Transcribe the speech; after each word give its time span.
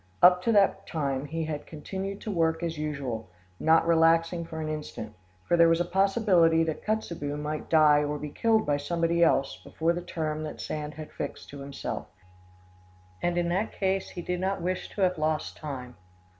Up 0.23 0.41
to 0.45 0.51
that 0.53 0.87
time 0.87 1.25
he 1.27 1.43
had 1.45 1.67
continued 1.67 2.21
to 2.21 2.31
work 2.31 2.63
as 2.63 2.75
usual, 2.75 3.29
not 3.59 3.85
relaxing 3.85 4.43
for 4.45 4.59
an 4.59 4.67
instant; 4.67 5.13
for 5.47 5.55
there 5.55 5.69
was 5.69 5.79
a 5.79 5.85
possibility 5.85 6.63
that 6.63 6.83
Kotzebue 6.83 7.37
might 7.37 7.69
die 7.69 8.03
or 8.03 8.17
be 8.17 8.31
killed 8.31 8.65
by 8.65 8.77
somebody 8.77 9.23
else 9.23 9.61
before 9.63 9.93
the 9.93 10.01
term 10.01 10.41
that 10.41 10.59
Sand 10.59 10.95
had 10.95 11.11
fixed 11.11 11.49
to 11.51 11.59
himself, 11.59 12.07
and 13.21 13.37
in 13.37 13.49
that 13.49 13.73
case 13.73 14.09
he 14.09 14.23
did 14.23 14.39
not 14.39 14.59
wish 14.59 14.89
to 14.89 15.01
have 15.03 15.19
lost 15.19 15.55
time. 15.55 15.95